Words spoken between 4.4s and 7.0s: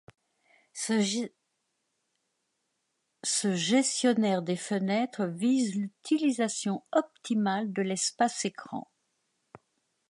de fenêtres visent l'utilisation